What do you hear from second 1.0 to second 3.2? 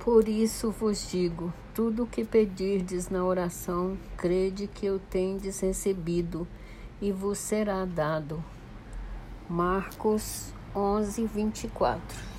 digo: tudo o que pedirdes